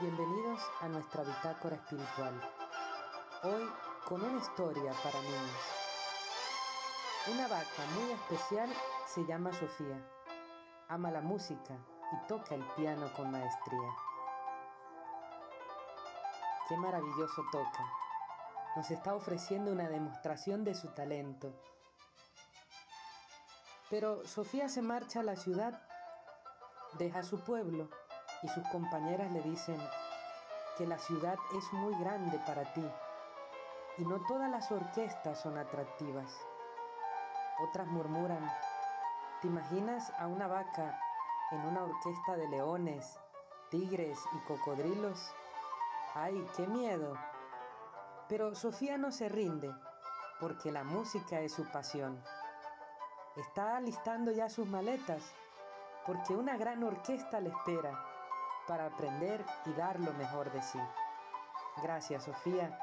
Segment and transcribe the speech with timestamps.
[0.00, 2.32] Bienvenidos a nuestra bitácora espiritual.
[3.42, 3.70] Hoy
[4.08, 5.60] con una historia para niños.
[7.30, 8.70] Una vaca muy especial
[9.06, 10.02] se llama Sofía.
[10.88, 11.74] Ama la música
[12.10, 13.94] y toca el piano con maestría.
[16.68, 17.92] Qué maravilloso toca.
[18.74, 21.52] Nos está ofreciendo una demostración de su talento.
[23.90, 25.82] Pero Sofía se marcha a la ciudad,
[26.98, 27.90] deja su pueblo
[28.42, 29.80] y sus compañeras le dicen
[30.76, 32.84] que la ciudad es muy grande para ti
[33.98, 36.34] y no todas las orquestas son atractivas.
[37.68, 38.50] Otras murmuran,
[39.40, 40.98] ¿te imaginas a una vaca
[41.50, 43.18] en una orquesta de leones,
[43.70, 45.32] tigres y cocodrilos?
[46.14, 47.14] ¡Ay, qué miedo!
[48.28, 49.70] Pero Sofía no se rinde,
[50.40, 52.22] porque la música es su pasión.
[53.36, 55.22] Está alistando ya sus maletas,
[56.06, 58.12] porque una gran orquesta le espera
[58.66, 60.78] para aprender y dar lo mejor de sí.
[61.82, 62.76] Gracias, Sofía